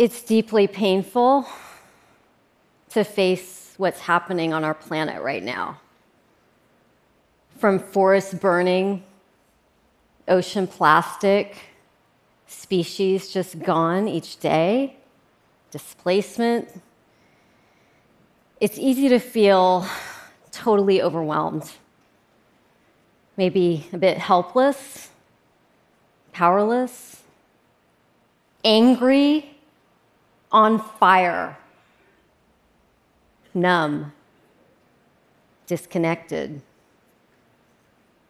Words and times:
It's 0.00 0.22
deeply 0.22 0.66
painful 0.66 1.46
to 2.88 3.04
face 3.04 3.74
what's 3.76 4.00
happening 4.00 4.54
on 4.54 4.64
our 4.64 4.72
planet 4.72 5.22
right 5.22 5.42
now. 5.42 5.78
From 7.58 7.78
forests 7.78 8.32
burning, 8.32 9.02
ocean 10.26 10.66
plastic, 10.66 11.54
species 12.46 13.30
just 13.30 13.58
gone 13.58 14.08
each 14.08 14.40
day, 14.40 14.96
displacement. 15.70 16.80
It's 18.58 18.78
easy 18.78 19.10
to 19.10 19.18
feel 19.18 19.86
totally 20.50 21.02
overwhelmed, 21.02 21.70
maybe 23.36 23.86
a 23.92 23.98
bit 23.98 24.16
helpless, 24.16 25.10
powerless, 26.32 27.22
angry, 28.64 29.59
on 30.52 30.78
fire, 30.78 31.58
numb, 33.54 34.12
disconnected, 35.66 36.60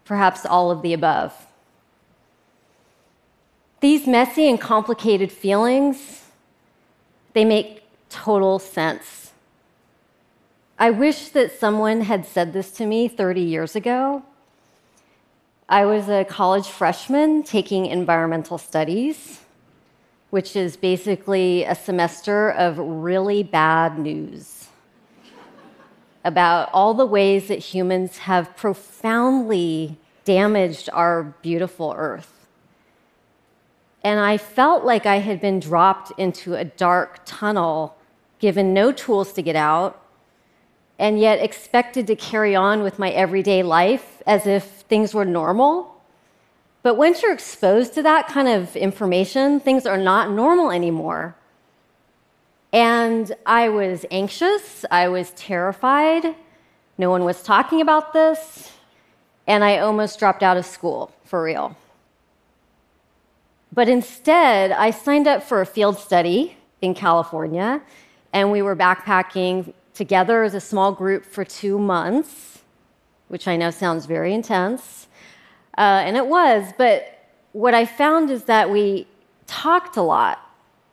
perhaps 0.05 0.45
all 0.45 0.71
of 0.71 0.83
the 0.83 0.93
above. 0.93 1.47
These 3.81 4.07
messy 4.07 4.49
and 4.49 4.61
complicated 4.61 5.33
feelings, 5.33 6.25
they 7.33 7.45
make 7.45 7.83
total 8.11 8.59
sense. 8.59 9.33
I 10.79 10.91
wish 10.91 11.29
that 11.31 11.59
someone 11.59 12.03
had 12.03 12.27
said 12.27 12.53
this 12.53 12.71
to 12.73 12.87
me 12.87 13.09
30 13.09 13.41
years 13.41 13.77
ago. 13.77 14.23
I 15.69 15.85
was 15.85 16.09
a 16.09 16.25
college 16.25 16.67
freshman 16.67 17.43
taking 17.43 17.87
environmental 17.87 18.59
studies, 18.59 19.41
which 20.31 20.57
is 20.57 20.77
basically 20.77 21.65
a 21.65 21.75
semester 21.75 22.51
of 22.53 22.79
really 22.79 23.43
bad 23.43 23.99
news 23.99 24.69
about 26.25 26.69
all 26.73 26.95
the 26.95 27.07
ways 27.07 27.49
that 27.49 27.59
humans 27.59 28.19
have 28.19 28.57
profoundly 28.57 29.99
damaged 30.25 30.89
our 30.93 31.25
beautiful 31.43 31.95
earth. 31.97 32.47
And 34.03 34.21
I 34.21 34.39
felt 34.39 34.85
like 34.85 35.07
I 35.07 35.17
had 35.17 35.41
been 35.41 35.61
dropped 35.61 36.13
into 36.19 36.55
a 36.55 36.65
dark 36.65 37.21
tunnel, 37.25 37.97
given 38.39 38.73
no 38.73 38.93
tools 38.93 39.33
to 39.35 39.43
get 39.43 39.57
out, 39.57 40.03
and 40.99 41.19
yet 41.19 41.39
expected 41.41 42.07
to 42.07 42.17
carry 42.17 42.55
on 42.55 42.83
with 42.83 42.99
my 42.99 43.11
everyday 43.11 43.63
life 43.63 44.23
as 44.27 44.47
if 44.47 44.65
things 44.65 45.15
were 45.15 45.25
normal. 45.25 46.00
But 46.83 46.97
once 46.97 47.23
you're 47.23 47.33
exposed 47.33 47.95
to 47.95 48.03
that 48.03 48.29
kind 48.29 48.49
of 48.49 48.75
information, 48.75 49.61
things 49.61 49.85
are 49.87 49.99
not 49.99 50.31
normal 50.31 50.71
anymore. 50.71 51.37
And 52.73 53.33
I 53.45 53.69
was 53.69 54.07
anxious, 54.11 54.85
I 54.91 55.09
was 55.09 55.33
terrified, 55.33 56.37
no 56.97 57.11
one 57.11 57.25
was 57.25 57.43
talking 57.43 57.81
about 57.81 58.13
this, 58.13 58.73
and 59.47 59.65
I 59.65 59.79
almost 59.79 60.19
dropped 60.19 60.43
out 60.43 60.57
of 60.57 60.65
school 60.65 61.13
for 61.25 61.43
real. 61.43 61.77
But 63.73 63.89
instead, 63.89 64.73
I 64.73 64.91
signed 64.91 65.27
up 65.27 65.43
for 65.43 65.61
a 65.61 65.67
field 65.67 65.99
study 65.99 66.57
in 66.81 66.95
California, 66.95 67.83
and 68.33 68.53
we 68.53 68.63
were 68.63 68.77
backpacking 68.77 69.75
together 69.95 70.43
as 70.45 70.55
a 70.55 70.61
small 70.61 70.93
group 70.93 71.25
for 71.25 71.45
two 71.45 71.79
months, 71.79 72.61
which 73.29 73.47
I 73.49 73.57
know 73.57 73.71
sounds 73.71 74.07
very 74.07 74.33
intense. 74.33 75.09
Uh, 75.79 76.03
and 76.05 76.17
it 76.17 76.27
was, 76.27 76.73
but 76.77 77.27
what 77.53 77.75
I 77.75 77.85
found 77.87 78.31
is 78.31 78.45
that 78.45 78.71
we 78.71 79.07
talked 79.47 79.97
a 79.97 80.03
lot. 80.03 80.39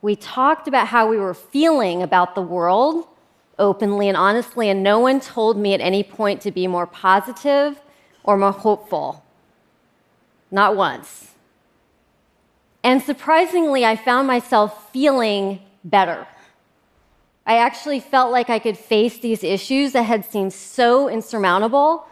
We 0.01 0.15
talked 0.15 0.67
about 0.67 0.87
how 0.87 1.09
we 1.09 1.17
were 1.17 1.33
feeling 1.33 2.01
about 2.01 2.35
the 2.35 2.41
world 2.41 3.07
openly 3.59 4.07
and 4.07 4.17
honestly, 4.17 4.69
and 4.69 4.83
no 4.83 4.99
one 4.99 5.19
told 5.19 5.57
me 5.57 5.73
at 5.73 5.81
any 5.81 6.03
point 6.03 6.41
to 6.41 6.51
be 6.51 6.67
more 6.67 6.87
positive 6.87 7.81
or 8.23 8.37
more 8.37 8.51
hopeful. 8.51 9.23
Not 10.51 10.75
once. 10.75 11.33
And 12.83 13.01
surprisingly, 13.01 13.83
I 13.83 13.95
found 13.95 14.27
myself 14.27 14.91
feeling 14.91 15.59
better. 15.83 16.27
I 17.45 17.57
actually 17.57 17.99
felt 17.99 18.31
like 18.31 18.49
I 18.49 18.59
could 18.59 18.77
face 18.77 19.19
these 19.19 19.43
issues 19.43 19.93
that 19.93 20.03
had 20.03 20.25
seemed 20.25 20.53
so 20.53 21.09
insurmountable 21.09 22.05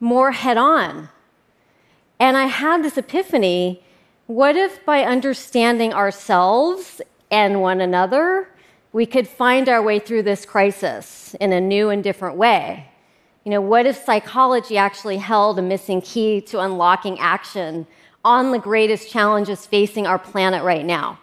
more 0.00 0.32
head 0.32 0.56
on. 0.56 1.08
And 2.18 2.36
I 2.36 2.46
had 2.46 2.82
this 2.82 2.98
epiphany 2.98 3.82
what 4.26 4.56
if 4.56 4.82
by 4.86 5.02
understanding 5.02 5.92
ourselves 5.92 7.02
and 7.30 7.60
one 7.60 7.82
another, 7.82 8.48
we 8.94 9.04
could 9.04 9.28
find 9.28 9.68
our 9.68 9.82
way 9.82 9.98
through 9.98 10.22
this 10.22 10.46
crisis 10.46 11.34
in 11.40 11.52
a 11.52 11.60
new 11.60 11.90
and 11.90 12.02
different 12.02 12.36
way? 12.36 12.88
You 13.44 13.50
know, 13.50 13.60
what 13.60 13.84
if 13.84 14.02
psychology 14.02 14.78
actually 14.78 15.18
held 15.18 15.58
a 15.58 15.62
missing 15.62 16.00
key 16.00 16.40
to 16.42 16.60
unlocking 16.60 17.18
action 17.18 17.86
on 18.24 18.52
the 18.52 18.58
greatest 18.58 19.10
challenges 19.10 19.66
facing 19.66 20.06
our 20.06 20.18
planet 20.18 20.64
right 20.64 20.84
now. 20.84 21.18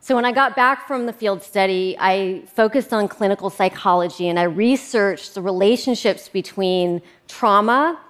So, 0.00 0.16
when 0.16 0.24
I 0.24 0.32
got 0.32 0.56
back 0.56 0.88
from 0.88 1.06
the 1.06 1.12
field 1.12 1.42
study, 1.42 1.96
I 2.00 2.42
focused 2.46 2.92
on 2.92 3.06
clinical 3.06 3.50
psychology 3.50 4.28
and 4.28 4.38
I 4.38 4.44
researched 4.44 5.34
the 5.34 5.42
relationships 5.42 6.28
between 6.28 7.02
trauma 7.28 8.00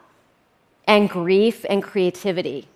and 0.87 1.09
grief 1.09 1.65
and 1.69 1.83
creativity. 1.83 2.69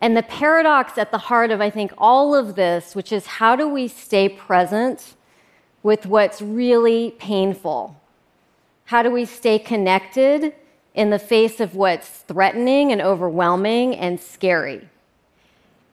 And 0.00 0.16
the 0.16 0.22
paradox 0.22 0.98
at 0.98 1.10
the 1.10 1.18
heart 1.18 1.50
of, 1.50 1.60
I 1.60 1.70
think, 1.70 1.92
all 1.96 2.34
of 2.34 2.54
this, 2.54 2.94
which 2.94 3.12
is 3.12 3.26
how 3.26 3.56
do 3.56 3.68
we 3.68 3.88
stay 3.88 4.28
present 4.28 5.14
with 5.82 6.06
what's 6.06 6.42
really 6.42 7.12
painful? 7.18 8.00
How 8.86 9.02
do 9.02 9.10
we 9.10 9.24
stay 9.24 9.58
connected 9.58 10.52
in 10.96 11.10
the 11.10 11.18
face 11.18 11.60
of 11.60 11.76
what's 11.76 12.08
threatening 12.08 12.90
and 12.90 13.00
overwhelming 13.00 13.94
and 13.94 14.18
scary. 14.18 14.88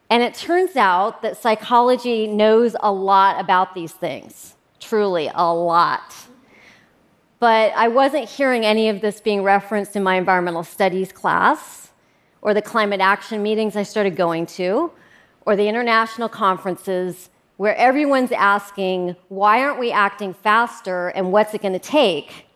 And 0.09 0.23
it 0.23 0.33
turns 0.33 0.75
out 0.75 1.21
that 1.21 1.37
psychology 1.37 2.25
knows 2.25 2.75
a 2.79 2.91
lot 2.91 3.39
about 3.39 3.75
these 3.75 3.91
things, 3.91 4.55
truly, 4.79 5.29
a 5.35 5.53
lot. 5.53 6.15
But 7.43 7.73
I 7.75 7.89
wasn't 7.89 8.29
hearing 8.29 8.65
any 8.65 8.87
of 8.87 9.01
this 9.01 9.19
being 9.19 9.43
referenced 9.43 9.97
in 9.97 10.03
my 10.03 10.15
environmental 10.15 10.63
studies 10.63 11.11
class, 11.11 11.89
or 12.41 12.53
the 12.53 12.61
climate 12.61 13.01
action 13.01 13.43
meetings 13.43 13.75
I 13.75 13.83
started 13.83 14.15
going 14.15 14.45
to, 14.55 14.93
or 15.45 15.57
the 15.57 15.67
international 15.67 16.29
conferences 16.29 17.29
where 17.57 17.75
everyone's 17.75 18.31
asking, 18.31 19.17
why 19.27 19.59
aren't 19.59 19.77
we 19.77 19.91
acting 19.91 20.33
faster 20.33 21.09
and 21.09 21.33
what's 21.33 21.53
it 21.53 21.61
going 21.61 21.73
to 21.73 21.79
take? 21.79 22.47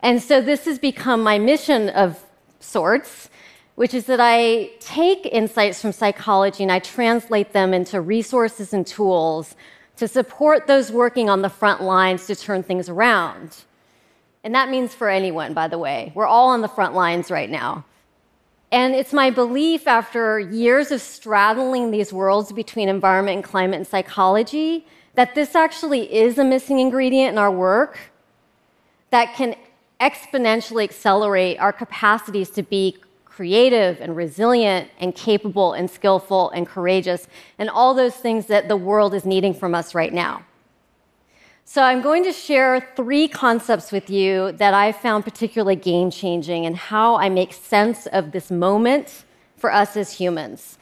And 0.00 0.22
so 0.22 0.40
this 0.40 0.66
has 0.66 0.78
become 0.78 1.20
my 1.20 1.40
mission 1.40 1.88
of 1.88 2.22
sorts, 2.60 3.30
which 3.74 3.94
is 3.94 4.06
that 4.06 4.20
I 4.20 4.70
take 4.78 5.26
insights 5.26 5.80
from 5.80 5.90
psychology 5.90 6.62
and 6.62 6.70
I 6.70 6.78
translate 6.78 7.52
them 7.52 7.74
into 7.74 8.00
resources 8.00 8.72
and 8.72 8.86
tools 8.86 9.56
to 9.96 10.06
support 10.06 10.68
those 10.68 10.92
working 10.92 11.28
on 11.28 11.42
the 11.42 11.50
front 11.50 11.82
lines 11.82 12.28
to 12.28 12.36
turn 12.36 12.62
things 12.62 12.88
around. 12.88 13.64
And 14.44 14.54
that 14.54 14.68
means 14.68 14.94
for 14.94 15.08
anyone, 15.08 15.54
by 15.54 15.66
the 15.68 15.78
way. 15.78 16.12
We're 16.14 16.26
all 16.26 16.50
on 16.50 16.60
the 16.60 16.68
front 16.68 16.94
lines 16.94 17.30
right 17.30 17.50
now. 17.50 17.84
And 18.70 18.94
it's 18.94 19.12
my 19.12 19.30
belief 19.30 19.86
after 19.86 20.38
years 20.38 20.90
of 20.90 21.00
straddling 21.00 21.90
these 21.90 22.12
worlds 22.12 22.52
between 22.52 22.88
environment 22.88 23.36
and 23.36 23.44
climate 23.44 23.78
and 23.78 23.86
psychology 23.86 24.86
that 25.14 25.34
this 25.34 25.54
actually 25.54 26.12
is 26.12 26.38
a 26.38 26.44
missing 26.44 26.78
ingredient 26.78 27.32
in 27.32 27.38
our 27.38 27.50
work 27.50 27.98
that 29.10 29.34
can 29.34 29.54
exponentially 30.00 30.84
accelerate 30.84 31.58
our 31.58 31.72
capacities 31.72 32.50
to 32.50 32.62
be 32.62 32.96
creative 33.24 34.00
and 34.00 34.16
resilient 34.16 34.90
and 35.00 35.14
capable 35.14 35.72
and 35.72 35.90
skillful 35.90 36.50
and 36.50 36.66
courageous 36.66 37.26
and 37.58 37.70
all 37.70 37.94
those 37.94 38.14
things 38.14 38.46
that 38.46 38.68
the 38.68 38.76
world 38.76 39.14
is 39.14 39.24
needing 39.24 39.54
from 39.54 39.74
us 39.74 39.94
right 39.94 40.12
now. 40.12 40.44
So, 41.66 41.82
I'm 41.82 42.02
going 42.02 42.24
to 42.24 42.32
share 42.32 42.86
three 42.94 43.26
concepts 43.26 43.90
with 43.90 44.10
you 44.10 44.52
that 44.52 44.74
I 44.74 44.92
found 44.92 45.24
particularly 45.24 45.76
game 45.76 46.10
changing 46.10 46.66
and 46.66 46.76
how 46.76 47.16
I 47.16 47.30
make 47.30 47.54
sense 47.54 48.06
of 48.08 48.32
this 48.32 48.50
moment 48.50 49.24
for 49.56 49.72
us 49.72 49.96
as 49.96 50.12
humans. 50.12 50.76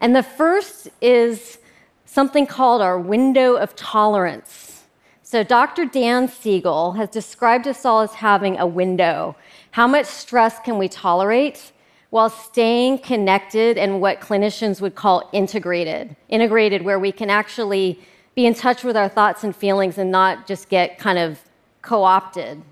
And 0.00 0.14
the 0.14 0.24
first 0.24 0.88
is 1.00 1.58
something 2.04 2.46
called 2.48 2.82
our 2.82 2.98
window 2.98 3.54
of 3.54 3.76
tolerance. 3.76 4.82
So, 5.22 5.44
Dr. 5.44 5.86
Dan 5.86 6.26
Siegel 6.26 6.92
has 6.92 7.08
described 7.10 7.68
us 7.68 7.84
all 7.84 8.00
as 8.00 8.14
having 8.14 8.58
a 8.58 8.66
window. 8.66 9.36
How 9.70 9.86
much 9.86 10.06
stress 10.06 10.58
can 10.58 10.78
we 10.78 10.88
tolerate 10.88 11.70
while 12.10 12.28
staying 12.28 12.98
connected 12.98 13.78
and 13.78 14.00
what 14.00 14.20
clinicians 14.20 14.80
would 14.80 14.96
call 14.96 15.30
integrated? 15.32 16.16
Integrated, 16.28 16.82
where 16.82 16.98
we 16.98 17.12
can 17.12 17.30
actually 17.30 18.00
be 18.34 18.46
in 18.46 18.54
touch 18.54 18.84
with 18.84 18.96
our 18.96 19.08
thoughts 19.08 19.44
and 19.44 19.54
feelings 19.54 19.98
and 19.98 20.10
not 20.10 20.46
just 20.46 20.68
get 20.68 20.98
kind 20.98 21.18
of 21.18 21.40
co 21.82 22.04
opted. 22.04 22.62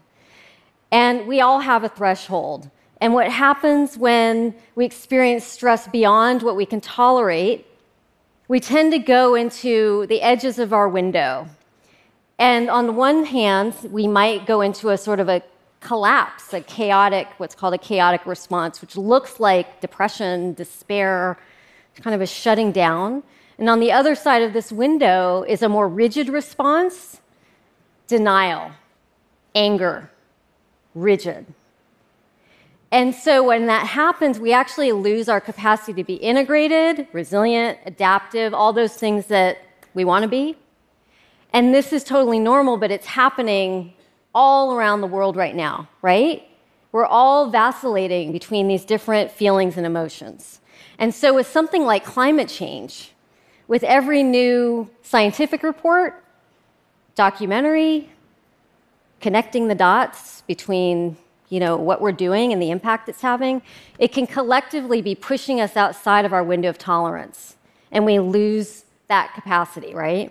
And 0.91 1.27
we 1.27 1.41
all 1.41 1.61
have 1.61 1.85
a 1.85 1.89
threshold. 1.89 2.71
And 3.01 3.15
what 3.15 3.31
happens 3.31 3.97
when 3.97 4.55
we 4.75 4.85
experience 4.85 5.45
stress 5.45 5.89
beyond 5.89 6.43
what 6.43 6.57
we 6.57 6.67
can 6.67 6.81
tolerate 6.81 7.67
we 8.53 8.61
tend 8.61 8.93
to 8.93 8.99
go 8.99 9.35
into 9.35 10.07
the 10.09 10.21
edges 10.21 10.59
of 10.59 10.75
our 10.75 10.87
window. 10.87 11.49
And 12.39 12.69
on 12.69 12.87
the 12.87 12.93
one 12.93 13.25
hand, 13.25 13.75
we 13.91 14.07
might 14.07 14.47
go 14.47 14.61
into 14.61 14.91
a 14.91 14.99
sort 14.99 15.21
of 15.21 15.31
a 15.31 15.43
collapse, 15.81 16.53
a 16.53 16.61
chaotic, 16.61 17.29
what's 17.39 17.55
called 17.55 17.73
a 17.73 17.79
chaotic 17.79 18.27
response, 18.27 18.83
which 18.83 18.95
looks 18.95 19.41
like 19.41 19.81
depression, 19.81 20.53
despair, 20.53 21.39
kind 22.03 22.15
of 22.15 22.21
a 22.21 22.27
shutting 22.27 22.73
down. 22.73 23.23
And 23.59 23.69
on 23.69 23.81
the 23.81 23.93
other 23.93 24.15
side 24.15 24.43
of 24.43 24.53
this 24.53 24.73
window 24.73 25.45
is 25.47 25.63
a 25.63 25.69
more 25.69 25.89
rigid 25.89 26.29
response 26.29 27.21
denial, 28.09 28.73
anger, 29.55 30.11
rigid. 30.95 31.47
And 32.91 33.15
so 33.15 33.43
when 33.43 33.67
that 33.67 33.87
happens, 33.87 34.39
we 34.39 34.53
actually 34.53 34.93
lose 34.93 35.29
our 35.29 35.41
capacity 35.41 35.95
to 35.95 36.05
be 36.05 36.17
integrated, 36.17 37.09
resilient, 37.13 37.79
adaptive, 37.87 38.53
all 38.53 38.75
those 38.75 38.95
things 38.95 39.27
that 39.27 39.59
we 39.95 40.05
want 40.05 40.25
to 40.25 40.29
be. 40.29 40.57
And 41.55 41.75
this 41.75 41.93
is 41.93 42.05
totally 42.05 42.39
normal, 42.39 42.77
but 42.77 42.91
it's 42.91 43.07
happening 43.07 43.95
all 44.35 44.75
around 44.75 45.01
the 45.01 45.07
world 45.07 45.37
right 45.37 45.55
now, 45.55 45.89
right? 46.03 46.47
We're 46.93 47.07
all 47.07 47.49
vacillating 47.51 48.33
between 48.33 48.69
these 48.69 48.85
different 48.85 49.31
feelings 49.31 49.79
and 49.79 49.87
emotions. 49.87 50.61
And 50.99 51.15
so, 51.15 51.35
with 51.35 51.47
something 51.47 51.85
like 51.85 52.05
climate 52.05 52.49
change, 52.49 53.12
with 53.73 53.85
every 53.85 54.23
new 54.23 54.87
scientific 55.01 55.63
report, 55.63 56.23
documentary, 57.15 58.07
connecting 59.23 59.69
the 59.69 59.75
dots 59.75 60.43
between 60.43 61.17
you 61.49 61.59
know, 61.59 61.79
what 61.79 62.03
we're 62.03 62.13
doing 62.13 62.53
and 62.53 62.61
the 62.61 62.71
impact 62.71 63.09
it's 63.09 63.23
having, 63.23 63.63
it 63.99 64.09
can 64.13 64.27
collectively 64.27 65.01
be 65.01 65.15
pushing 65.15 65.59
us 65.59 65.75
outside 65.75 66.27
of 66.27 66.35
our 66.35 66.45
window 66.45 66.69
of 66.69 66.77
tolerance. 66.77 67.57
And 67.91 68.05
we 68.05 68.19
lose 68.19 68.85
that 69.09 69.33
capacity, 69.35 69.95
right? 69.95 70.31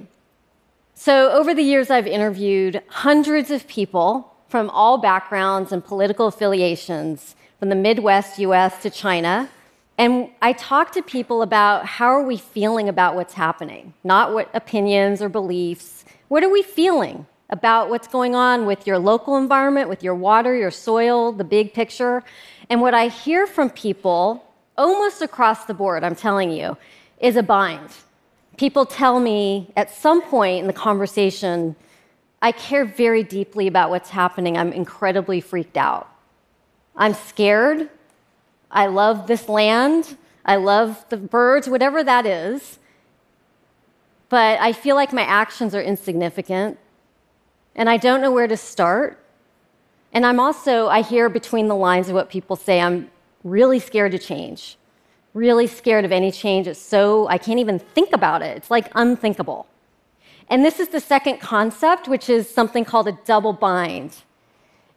So, 0.94 1.32
over 1.32 1.56
the 1.56 1.64
years, 1.64 1.90
I've 1.90 2.06
interviewed 2.06 2.84
hundreds 2.90 3.50
of 3.50 3.68
people 3.68 4.36
from 4.50 4.70
all 4.70 5.00
backgrounds 5.00 5.72
and 5.72 5.84
political 5.84 6.28
affiliations, 6.28 7.36
from 7.58 7.70
the 7.70 7.76
Midwest 7.76 8.38
US 8.38 8.80
to 8.84 8.92
China. 8.92 9.50
And 10.02 10.30
I 10.42 10.54
talk 10.54 10.94
to 10.94 11.04
people 11.04 11.44
about 11.44 11.86
how 11.86 12.08
are 12.08 12.24
we 12.24 12.38
feeling 12.38 12.90
about 12.90 13.14
what's 13.14 13.36
happening, 13.36 13.94
not 14.04 14.34
what 14.34 14.50
opinions 14.56 15.22
or 15.22 15.30
beliefs. 15.30 16.06
What 16.28 16.44
are 16.44 16.50
we 16.50 16.64
feeling? 16.64 17.28
about 17.52 17.90
what's 17.90 18.08
going 18.08 18.34
on 18.34 18.66
with 18.66 18.88
your 18.88 18.98
local 18.98 19.36
environment, 19.36 19.90
with 19.90 20.02
your 20.02 20.16
water, 20.16 20.56
your 20.56 20.72
soil, 20.72 21.32
the 21.34 21.44
big 21.44 21.74
picture. 21.74 22.24
And 22.70 22.82
what 22.82 22.94
I 22.94 23.10
hear 23.10 23.46
from 23.46 23.70
people 23.70 24.46
almost 24.78 25.22
across 25.22 25.66
the 25.66 25.74
board, 25.74 26.04
I'm 26.04 26.16
telling 26.16 26.52
you, 26.52 26.78
is 27.20 27.36
a 27.36 27.44
bind. 27.44 27.90
People 28.58 28.86
tell 28.86 29.20
me 29.20 29.72
at 29.76 29.92
some 29.92 30.22
point 30.22 30.62
in 30.62 30.68
the 30.68 30.74
conversation, 30.74 31.76
I 32.42 32.54
care 32.54 32.86
very 32.86 33.24
deeply 33.24 33.68
about 33.68 33.90
what's 33.90 34.10
happening. 34.10 34.58
I'm 34.58 34.72
incredibly 34.72 35.42
freaked 35.42 35.78
out. 35.78 36.10
I'm 36.96 37.14
scared. 37.14 37.90
I 38.72 38.88
love 38.88 39.28
this 39.28 39.48
land. 39.50 40.18
I 40.46 40.56
love 40.56 41.06
the 41.10 41.18
birds, 41.18 41.70
whatever 41.70 42.04
that 42.04 42.26
is. 42.26 42.80
But 44.30 44.60
I 44.60 44.72
feel 44.72 44.96
like 44.96 45.12
my 45.14 45.24
actions 45.24 45.76
are 45.76 45.82
insignificant 45.82 46.80
and 47.76 47.90
I 47.90 47.98
don't 47.98 48.22
know 48.22 48.32
where 48.32 48.48
to 48.48 48.58
start. 48.58 49.24
And 50.14 50.26
I'm 50.26 50.40
also, 50.40 50.88
I 50.88 51.02
hear 51.02 51.30
between 51.30 51.68
the 51.68 51.76
lines 51.76 52.10
of 52.10 52.16
what 52.16 52.30
people 52.30 52.56
say, 52.56 52.82
I'm 52.82 53.10
really 53.44 53.80
scared 53.80 54.12
to 54.12 54.20
change, 54.20 54.78
really 55.34 55.68
scared 55.68 56.06
of 56.06 56.12
any 56.12 56.32
change. 56.32 56.68
It's 56.68 56.80
so, 56.80 57.28
I 57.28 57.38
can't 57.38 57.60
even 57.60 57.80
think 57.80 58.14
about 58.14 58.42
it. 58.42 58.58
It's 58.58 58.72
like 58.72 58.92
unthinkable. 58.96 59.68
And 60.50 60.66
this 60.66 60.80
is 60.80 60.90
the 60.90 61.00
second 61.00 61.40
concept, 61.40 62.10
which 62.10 62.30
is 62.30 62.50
something 62.50 62.84
called 62.84 63.08
a 63.08 63.18
double 63.26 63.54
bind. 63.54 64.18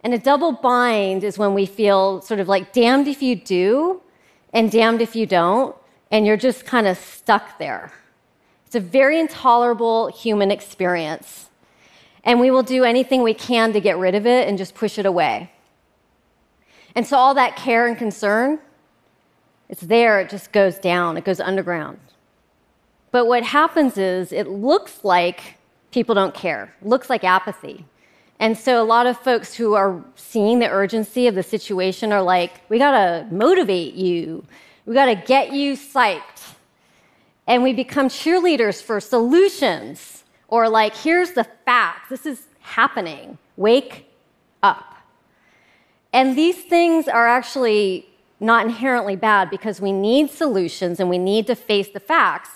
And 0.04 0.14
a 0.14 0.18
double 0.18 0.52
bind 0.52 1.24
is 1.24 1.38
when 1.38 1.54
we 1.54 1.66
feel 1.66 2.20
sort 2.20 2.38
of 2.38 2.46
like 2.46 2.72
damned 2.72 3.08
if 3.08 3.22
you 3.22 3.34
do 3.34 4.02
and 4.52 4.70
damned 4.70 5.02
if 5.02 5.16
you 5.16 5.26
don't, 5.26 5.74
and 6.12 6.24
you're 6.24 6.36
just 6.36 6.64
kind 6.64 6.86
of 6.86 6.96
stuck 6.96 7.58
there. 7.58 7.90
It's 8.66 8.76
a 8.76 8.80
very 8.80 9.18
intolerable 9.18 10.08
human 10.08 10.52
experience 10.52 11.48
and 12.24 12.40
we 12.40 12.50
will 12.50 12.62
do 12.62 12.84
anything 12.84 13.22
we 13.22 13.34
can 13.34 13.72
to 13.72 13.80
get 13.80 13.98
rid 13.98 14.14
of 14.14 14.26
it 14.26 14.48
and 14.48 14.56
just 14.56 14.74
push 14.74 14.98
it 14.98 15.06
away. 15.06 15.50
And 16.94 17.06
so 17.06 17.16
all 17.16 17.34
that 17.34 17.56
care 17.56 17.86
and 17.86 17.96
concern, 17.96 18.58
it's 19.68 19.82
there, 19.82 20.20
it 20.20 20.30
just 20.30 20.52
goes 20.52 20.78
down, 20.78 21.16
it 21.16 21.24
goes 21.24 21.40
underground. 21.40 21.98
But 23.10 23.26
what 23.26 23.44
happens 23.44 23.98
is 23.98 24.32
it 24.32 24.48
looks 24.48 25.04
like 25.04 25.56
people 25.90 26.14
don't 26.14 26.34
care, 26.34 26.74
it 26.80 26.86
looks 26.88 27.10
like 27.10 27.24
apathy. 27.24 27.84
And 28.40 28.58
so 28.58 28.82
a 28.82 28.84
lot 28.84 29.06
of 29.06 29.18
folks 29.18 29.54
who 29.54 29.74
are 29.74 30.04
seeing 30.16 30.58
the 30.58 30.68
urgency 30.68 31.26
of 31.26 31.34
the 31.34 31.42
situation 31.42 32.12
are 32.12 32.22
like, 32.22 32.68
we 32.68 32.78
gotta 32.78 33.26
motivate 33.30 33.94
you, 33.94 34.44
we 34.86 34.94
gotta 34.94 35.14
get 35.14 35.52
you 35.52 35.74
psyched. 35.74 36.54
And 37.46 37.62
we 37.62 37.72
become 37.72 38.08
cheerleaders 38.08 38.82
for 38.82 39.00
solutions 39.00 40.24
or, 40.48 40.68
like, 40.68 40.94
here's 40.94 41.32
the 41.32 41.44
facts 41.64 42.08
this 42.10 42.26
is 42.26 42.46
happening. 42.60 43.38
Wake 43.56 44.06
up. 44.62 44.94
And 46.12 46.36
these 46.36 46.62
things 46.62 47.08
are 47.08 47.26
actually 47.26 48.06
not 48.40 48.66
inherently 48.66 49.16
bad 49.16 49.50
because 49.50 49.80
we 49.80 49.90
need 49.90 50.30
solutions 50.30 51.00
and 51.00 51.10
we 51.10 51.18
need 51.18 51.46
to 51.46 51.54
face 51.54 51.88
the 51.88 52.00
facts. 52.00 52.50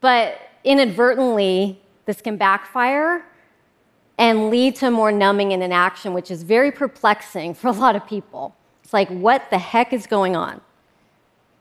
But 0.00 0.38
inadvertently, 0.64 1.80
this 2.06 2.20
can 2.20 2.36
backfire 2.36 3.24
and 4.20 4.50
lead 4.50 4.76
to 4.76 4.90
more 4.90 5.10
numbing 5.10 5.54
and 5.54 5.62
inaction, 5.62 6.12
which 6.12 6.30
is 6.30 6.42
very 6.42 6.70
perplexing 6.70 7.54
for 7.54 7.68
a 7.68 7.72
lot 7.72 7.96
of 7.96 8.06
people. 8.06 8.54
It's 8.84 8.92
like, 8.92 9.08
what 9.08 9.48
the 9.48 9.56
heck 9.58 9.94
is 9.94 10.06
going 10.06 10.36
on? 10.36 10.60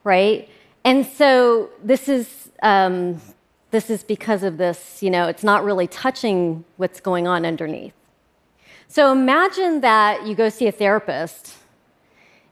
Right? 0.04 0.50
And 0.84 1.06
so 1.06 1.70
this 1.82 2.10
is 2.10 2.52
um, 2.62 3.22
this 3.72 3.90
is 3.90 4.04
because 4.04 4.44
of 4.44 4.58
this, 4.58 5.02
you 5.02 5.10
know, 5.10 5.28
it's 5.28 5.44
not 5.44 5.64
really 5.64 5.88
touching 5.88 6.66
what's 6.76 7.00
going 7.00 7.28
on 7.28 7.46
underneath. 7.46 7.94
So 8.90 9.12
imagine 9.12 9.82
that 9.82 10.28
you 10.28 10.36
go 10.36 10.50
see 10.50 10.68
a 10.68 10.72
therapist 10.72 11.56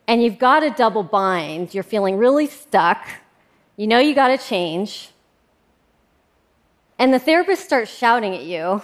and 0.08 0.24
you've 0.24 0.40
got 0.40 0.64
a 0.64 0.70
double 0.70 1.04
bind, 1.04 1.74
you're 1.74 1.84
feeling 1.84 2.18
really 2.18 2.48
stuck, 2.48 3.06
you 3.76 3.88
know 3.88 4.00
you 4.00 4.16
got 4.16 4.30
to 4.30 4.38
change, 4.38 5.10
and 6.98 7.14
the 7.14 7.20
therapist 7.20 7.66
starts 7.66 7.92
shouting 7.94 8.34
at 8.34 8.44
you 8.44 8.82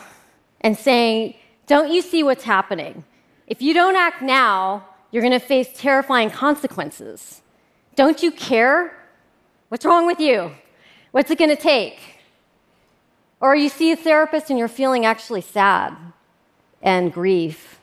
and 0.63 0.77
saying, 0.77 1.36
Don't 1.67 1.91
you 1.91 2.01
see 2.01 2.24
what's 2.24 2.43
happening? 2.43 3.03
If 3.46 3.62
you 3.62 3.74
don't 3.74 3.96
act 3.96 4.22
now, 4.22 4.88
you're 5.12 5.22
going 5.22 5.39
to 5.39 5.46
face 5.46 5.70
terrifying 5.75 6.32
consequences. 6.32 7.41
Don't 7.96 8.24
you 8.24 8.32
care? 8.32 8.98
What's 9.70 9.86
wrong 9.86 10.08
with 10.08 10.20
you? 10.20 10.51
What's 11.12 11.29
it 11.29 11.38
going 11.38 11.55
to 11.55 11.62
take? 11.62 12.00
Or 13.39 13.55
you 13.55 13.70
see 13.70 13.91
a 13.91 13.96
therapist 13.96 14.50
and 14.50 14.58
you're 14.58 14.67
feeling 14.67 15.05
actually 15.05 15.41
sad 15.41 15.96
and 16.82 17.13
grief. 17.13 17.79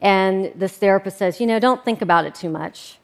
And 0.00 0.52
this 0.56 0.76
therapist 0.76 1.18
says, 1.18 1.40
you 1.40 1.46
know, 1.46 1.60
don't 1.60 1.84
think 1.84 2.02
about 2.02 2.24
it 2.24 2.34
too 2.34 2.48
much. 2.48 2.98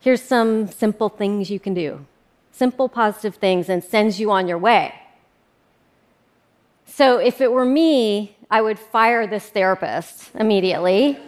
Here's 0.00 0.22
some 0.22 0.68
simple 0.68 1.08
things 1.08 1.50
you 1.50 1.60
can 1.60 1.74
do 1.74 2.06
simple, 2.50 2.88
positive 2.88 3.34
things, 3.34 3.68
and 3.68 3.84
sends 3.84 4.18
you 4.18 4.30
on 4.30 4.48
your 4.48 4.56
way. 4.56 4.94
So 6.96 7.18
if 7.18 7.42
it 7.42 7.52
were 7.52 7.66
me, 7.66 8.38
I 8.50 8.62
would 8.62 8.78
fire 8.78 9.26
this 9.26 9.46
therapist 9.50 10.30
immediately 10.34 11.18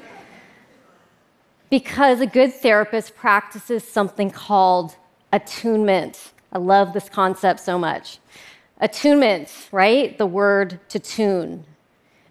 because 1.69 2.23
a 2.23 2.27
good 2.27 2.55
therapist 2.55 3.15
practices 3.15 3.87
something 3.87 4.31
called 4.31 4.97
attunement. 5.31 6.33
I 6.53 6.57
love 6.57 6.95
this 6.95 7.11
concept 7.11 7.61
so 7.61 7.79
much. 7.79 8.19
Attunement, 8.81 9.69
right? 9.71 10.17
The 10.17 10.25
word 10.25 10.81
to 10.89 10.99
tune. 10.99 11.65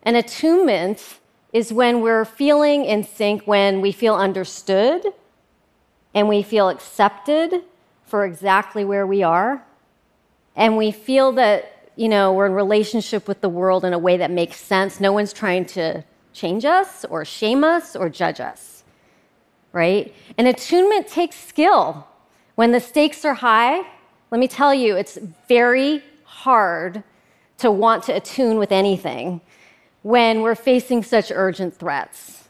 And 0.01 0.17
attunement 0.17 1.20
is 1.53 1.72
when 1.72 2.01
we're 2.01 2.25
feeling 2.25 2.86
in 2.86 3.03
sync, 3.03 3.44
when 3.46 3.82
we 3.82 3.91
feel 3.91 4.15
understood 4.15 5.06
and 6.15 6.27
we 6.27 6.41
feel 6.41 6.70
accepted 6.70 7.62
for 8.03 8.25
exactly 8.25 8.84
where 8.84 9.06
we 9.06 9.22
are. 9.22 9.63
And 10.56 10.75
we 10.75 10.89
feel 10.89 11.34
that, 11.34 11.76
you 11.98 12.08
know, 12.08 12.32
we're 12.32 12.46
in 12.46 12.54
relationship 12.54 13.27
with 13.27 13.42
the 13.42 13.50
world 13.50 13.84
in 13.84 13.92
a 13.92 13.98
way 13.98 14.18
that 14.18 14.30
makes 14.30 14.58
sense. 14.58 15.00
No 15.00 15.12
one's 15.12 15.34
trying 15.34 15.66
to 15.66 16.04
change 16.32 16.63
us 16.63 17.04
or 17.10 17.25
shame 17.25 17.63
us 17.63 17.96
or 17.96 18.08
judge 18.08 18.39
us, 18.39 18.84
right? 19.74 20.13
And 20.38 20.48
attunement 20.48 21.08
takes 21.08 21.36
skill. 21.36 22.08
When 22.54 22.72
the 22.72 22.80
stakes 22.80 23.25
are 23.25 23.34
high, 23.34 23.82
let 24.30 24.39
me 24.39 24.48
tell 24.48 24.75
you, 24.75 24.96
it's 24.96 25.18
very 25.48 26.04
hard 26.24 27.04
to 27.58 27.72
want 27.72 28.04
to 28.04 28.16
attune 28.16 28.60
with 28.60 28.72
anything 28.72 29.42
when 30.04 30.44
we're 30.44 30.54
facing 30.56 31.01
such 31.01 31.32
urgent 31.34 31.75
threats. 31.75 32.48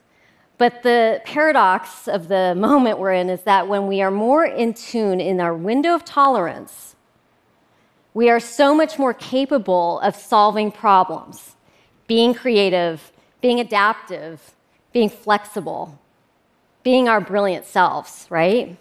But 0.58 0.84
the 0.84 1.22
paradox 1.24 2.10
of 2.10 2.27
the 2.27 2.54
moment 2.58 3.00
we're 3.00 3.13
in 3.13 3.30
is 3.30 3.44
that 3.44 3.70
when 3.70 3.88
we 3.88 4.01
are 4.01 4.12
more 4.12 4.46
in 4.46 4.74
tune 4.74 5.22
in 5.22 5.39
our 5.39 5.56
window 5.56 5.96
of 5.96 6.04
tolerance, 6.04 6.97
we 8.17 8.31
are 8.31 8.39
so 8.39 8.74
much 8.74 8.97
more 8.97 9.13
capable 9.13 10.00
of 10.00 10.15
solving 10.15 10.71
problems, 10.71 11.55
being 12.07 12.33
creative, 12.33 13.12
being 13.41 13.59
adaptive, 13.59 14.55
being 14.91 15.07
flexible, 15.07 16.00
being 16.81 17.07
our 17.07 17.21
brilliant 17.21 17.63
selves, 17.63 18.25
right? 18.31 18.75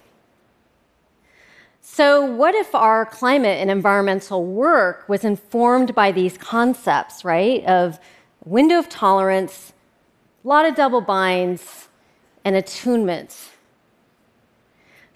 So, 1.82 2.24
what 2.24 2.54
if 2.54 2.74
our 2.74 3.04
climate 3.04 3.58
and 3.60 3.70
environmental 3.70 4.42
work 4.42 5.06
was 5.06 5.22
informed 5.22 5.94
by 5.94 6.12
these 6.12 6.38
concepts, 6.38 7.22
right? 7.22 7.62
Of 7.66 8.00
window 8.46 8.78
of 8.78 8.88
tolerance, 8.88 9.74
a 10.46 10.48
lot 10.48 10.64
of 10.64 10.74
double 10.74 11.02
binds, 11.02 11.88
and 12.42 12.56
attunement. 12.56 13.50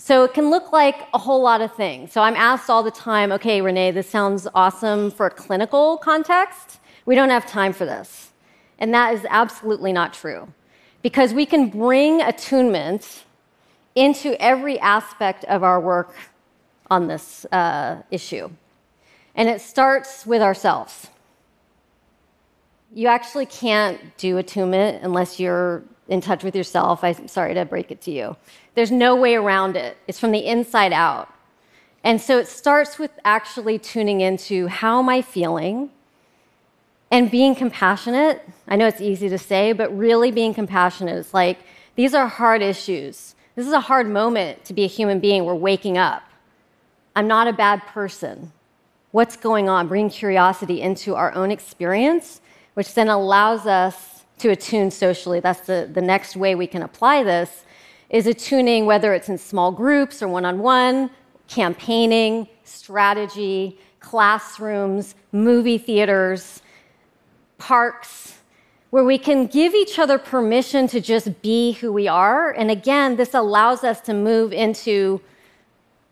So 0.02 0.24
it 0.24 0.32
can 0.32 0.48
look 0.48 0.72
like 0.72 1.08
a 1.12 1.18
whole 1.18 1.42
lot 1.42 1.60
of 1.60 1.74
things. 1.74 2.10
So 2.10 2.22
I'm 2.22 2.34
asked 2.34 2.70
all 2.70 2.82
the 2.82 2.90
time, 2.90 3.30
okay, 3.32 3.60
Renee, 3.60 3.90
this 3.90 4.08
sounds 4.08 4.48
awesome 4.54 5.10
for 5.10 5.26
a 5.26 5.30
clinical 5.30 5.98
context. 5.98 6.80
We 7.04 7.14
don't 7.14 7.28
have 7.28 7.46
time 7.46 7.74
for 7.74 7.84
this. 7.84 8.30
And 8.78 8.94
that 8.94 9.12
is 9.12 9.26
absolutely 9.28 9.92
not 9.92 10.14
true. 10.14 10.48
Because 11.02 11.34
we 11.34 11.44
can 11.44 11.68
bring 11.68 12.22
attunement 12.22 13.24
into 13.94 14.40
every 14.40 14.78
aspect 14.80 15.44
of 15.44 15.62
our 15.62 15.78
work 15.78 16.14
on 16.90 17.06
this 17.06 17.44
uh, 17.52 18.00
issue. 18.10 18.48
And 19.34 19.50
it 19.50 19.60
starts 19.60 20.24
with 20.24 20.40
ourselves. 20.40 21.08
You 22.94 23.08
actually 23.08 23.46
can't 23.46 24.00
do 24.16 24.38
attunement 24.38 25.04
unless 25.04 25.38
you're 25.38 25.82
in 26.10 26.20
touch 26.20 26.44
with 26.44 26.54
yourself. 26.54 27.02
I'm 27.02 27.28
sorry 27.28 27.54
to 27.54 27.64
break 27.64 27.90
it 27.90 28.02
to 28.02 28.10
you. 28.10 28.36
There's 28.74 28.90
no 28.90 29.16
way 29.16 29.36
around 29.36 29.76
it, 29.76 29.96
it's 30.06 30.20
from 30.20 30.32
the 30.32 30.44
inside 30.44 30.92
out. 30.92 31.32
And 32.02 32.20
so 32.20 32.38
it 32.38 32.48
starts 32.48 32.98
with 32.98 33.12
actually 33.24 33.78
tuning 33.78 34.20
into 34.20 34.66
how 34.66 34.98
am 34.98 35.08
I 35.08 35.22
feeling 35.22 35.90
and 37.10 37.30
being 37.30 37.54
compassionate. 37.54 38.42
I 38.68 38.76
know 38.76 38.86
it's 38.86 39.00
easy 39.00 39.28
to 39.28 39.38
say, 39.38 39.72
but 39.72 39.96
really 39.96 40.30
being 40.30 40.54
compassionate 40.54 41.16
is 41.16 41.34
like, 41.34 41.58
these 41.94 42.14
are 42.14 42.26
hard 42.26 42.62
issues. 42.62 43.34
This 43.54 43.66
is 43.66 43.72
a 43.72 43.80
hard 43.80 44.08
moment 44.08 44.64
to 44.64 44.72
be 44.72 44.84
a 44.84 44.88
human 44.88 45.20
being. 45.20 45.44
We're 45.44 45.54
waking 45.54 45.98
up. 45.98 46.22
I'm 47.14 47.28
not 47.28 47.48
a 47.48 47.52
bad 47.52 47.86
person. 47.86 48.52
What's 49.10 49.36
going 49.36 49.68
on? 49.68 49.88
Bring 49.88 50.08
curiosity 50.08 50.80
into 50.80 51.14
our 51.14 51.34
own 51.34 51.50
experience, 51.50 52.40
which 52.74 52.94
then 52.94 53.08
allows 53.08 53.66
us 53.66 54.19
to 54.40 54.50
attune 54.50 54.90
socially. 54.90 55.40
That's 55.40 55.60
the, 55.60 55.88
the 55.92 56.02
next 56.02 56.36
way 56.36 56.54
we 56.54 56.66
can 56.66 56.82
apply 56.82 57.22
this 57.22 57.64
is 58.08 58.26
attuning, 58.26 58.86
whether 58.86 59.14
it's 59.14 59.28
in 59.28 59.38
small 59.38 59.70
groups 59.70 60.22
or 60.22 60.28
one 60.28 60.44
on 60.44 60.58
one, 60.58 61.10
campaigning, 61.46 62.48
strategy, 62.64 63.78
classrooms, 64.00 65.14
movie 65.32 65.78
theaters, 65.78 66.62
parks, 67.58 68.38
where 68.90 69.04
we 69.04 69.18
can 69.18 69.46
give 69.46 69.74
each 69.74 69.98
other 69.98 70.18
permission 70.18 70.88
to 70.88 71.00
just 71.00 71.40
be 71.42 71.72
who 71.72 71.92
we 71.92 72.08
are. 72.08 72.50
And 72.50 72.70
again, 72.70 73.16
this 73.16 73.34
allows 73.34 73.84
us 73.84 74.00
to 74.02 74.14
move 74.14 74.52
into 74.52 75.20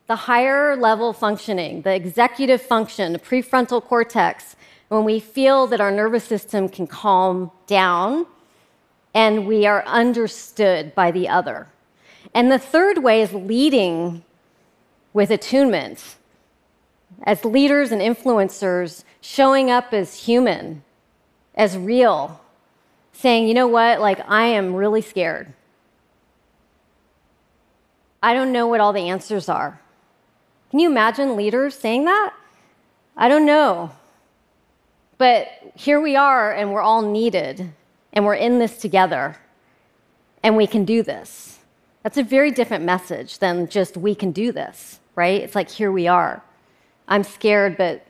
the 0.06 0.16
higher 0.16 0.76
level 0.76 1.12
functioning, 1.12 1.82
the 1.82 1.94
executive 1.94 2.62
function, 2.62 3.12
the 3.12 3.18
prefrontal 3.18 3.82
cortex, 3.82 4.56
when 4.88 5.04
we 5.04 5.21
feel 5.21 5.66
that 5.66 5.80
our 5.80 5.90
nervous 5.90 6.25
system 6.25 6.68
can 6.68 6.87
calm 6.87 7.50
down 7.66 8.26
and 9.14 9.47
we 9.47 9.66
are 9.66 9.85
understood 9.87 10.95
by 10.95 11.11
the 11.11 11.28
other. 11.28 11.68
And 12.35 12.50
the 12.50 12.59
third 12.59 12.99
way 12.99 13.23
is 13.23 13.33
leading 13.33 14.25
with 15.12 15.30
attunement. 15.30 16.16
As 17.23 17.45
leaders 17.45 17.90
and 17.90 18.00
influencers, 18.00 19.04
showing 19.21 19.71
up 19.71 19.92
as 19.92 20.14
human, 20.14 20.85
as 21.54 21.76
real, 21.76 22.40
saying, 23.12 23.49
you 23.49 23.54
know 23.54 23.66
what, 23.66 24.00
like, 24.00 24.21
I 24.28 24.45
am 24.45 24.75
really 24.75 25.02
scared. 25.02 25.52
I 28.23 28.35
don't 28.35 28.52
know 28.52 28.66
what 28.66 28.80
all 28.80 28.92
the 28.92 29.09
answers 29.09 29.49
are. 29.49 29.80
Can 30.71 30.80
you 30.80 30.90
imagine 30.90 31.37
leaders 31.37 31.75
saying 31.75 32.04
that? 32.04 32.35
I 33.16 33.28
don't 33.28 33.47
know. 33.47 33.90
But 35.18 35.48
here 35.75 36.00
we 36.00 36.14
are, 36.16 36.52
and 36.52 36.72
we're 36.72 36.80
all 36.80 37.02
needed, 37.02 37.72
and 38.12 38.25
we're 38.25 38.34
in 38.34 38.60
this 38.60 38.78
together, 38.78 39.37
and 40.42 40.56
we 40.56 40.66
can 40.66 40.84
do 40.84 41.02
this. 41.02 41.58
That's 42.04 42.16
a 42.16 42.22
very 42.22 42.52
different 42.52 42.84
message 42.84 43.38
than 43.40 43.68
just 43.68 43.96
we 43.96 44.14
can 44.14 44.30
do 44.30 44.52
this, 44.52 45.00
right? 45.16 45.42
It's 45.42 45.56
like, 45.56 45.68
here 45.68 45.90
we 45.90 46.06
are. 46.06 46.42
I'm 47.08 47.25
scared, 47.25 47.76
but 47.76 48.06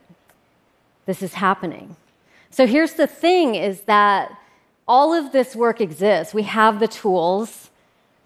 this 1.07 1.23
is 1.23 1.35
happening. 1.35 1.97
So 2.51 2.67
here's 2.67 2.95
the 2.95 3.07
thing 3.07 3.55
is 3.55 3.83
that 3.83 4.31
all 4.87 5.15
of 5.15 5.33
this 5.33 5.57
work 5.57 5.81
exists. 5.81 6.35
We 6.35 6.43
have 6.45 6.81
the 6.81 6.89
tools 6.89 7.71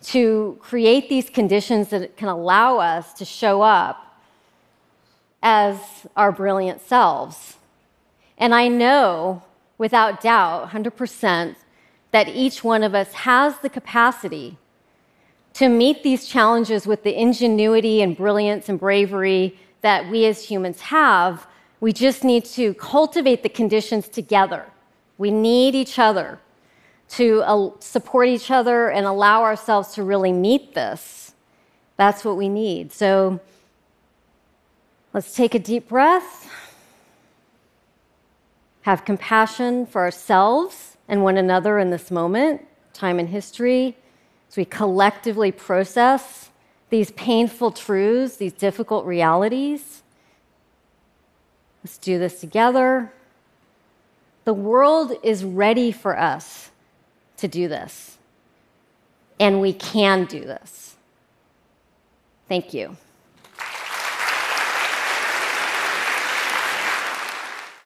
to 0.04 0.58
create 0.60 1.08
these 1.08 1.30
conditions 1.30 1.90
that 1.90 2.16
can 2.16 2.28
allow 2.28 2.78
us 2.78 3.12
to 3.14 3.24
show 3.24 3.62
up 3.62 4.20
as 5.42 5.78
our 6.16 6.32
brilliant 6.32 6.80
selves. 6.80 7.56
And 8.42 8.56
I 8.56 8.66
know 8.66 9.44
without 9.78 10.20
doubt, 10.20 10.70
100%, 10.70 11.54
that 12.10 12.28
each 12.28 12.64
one 12.64 12.82
of 12.82 12.92
us 12.92 13.12
has 13.12 13.56
the 13.58 13.68
capacity 13.68 14.58
to 15.54 15.68
meet 15.68 16.02
these 16.02 16.26
challenges 16.26 16.84
with 16.84 17.04
the 17.04 17.16
ingenuity 17.16 18.02
and 18.02 18.16
brilliance 18.16 18.68
and 18.68 18.80
bravery 18.80 19.56
that 19.82 20.10
we 20.10 20.26
as 20.26 20.44
humans 20.44 20.80
have. 20.80 21.46
We 21.78 21.92
just 21.92 22.24
need 22.24 22.44
to 22.46 22.74
cultivate 22.74 23.44
the 23.44 23.48
conditions 23.48 24.08
together. 24.08 24.66
We 25.18 25.30
need 25.30 25.76
each 25.76 26.00
other 26.00 26.40
to 27.10 27.42
uh, 27.42 27.70
support 27.78 28.26
each 28.26 28.50
other 28.50 28.90
and 28.90 29.06
allow 29.06 29.42
ourselves 29.42 29.94
to 29.94 30.02
really 30.02 30.32
meet 30.32 30.74
this. 30.74 31.32
That's 31.96 32.24
what 32.24 32.36
we 32.36 32.48
need. 32.48 32.90
So, 32.90 33.40
Let's 35.14 35.34
take 35.34 35.54
a 35.54 35.58
deep 35.58 35.88
breath. 35.88 36.50
Have 38.82 39.04
compassion 39.04 39.86
for 39.86 40.02
ourselves 40.02 40.96
and 41.08 41.22
one 41.22 41.36
another 41.36 41.78
in 41.78 41.90
this 41.90 42.10
moment, 42.10 42.66
time 42.92 43.18
and 43.18 43.28
history, 43.28 43.96
as 44.48 44.56
we 44.56 44.64
collectively 44.64 45.50
process 45.50 46.50
these 46.90 47.10
painful 47.12 47.70
truths, 47.70 48.36
these 48.36 48.52
difficult 48.52 49.06
realities. 49.06 50.02
Let's 51.82 51.96
do 51.98 52.18
this 52.18 52.40
together. 52.40 53.12
The 54.44 54.52
world 54.52 55.12
is 55.22 55.44
ready 55.44 55.90
for 55.92 56.18
us 56.18 56.70
to 57.38 57.48
do 57.48 57.68
this, 57.68 58.18
and 59.40 59.60
we 59.60 59.72
can 59.72 60.26
do 60.26 60.40
this. 60.40 60.96
Thank 62.48 62.74
you. 62.74 62.96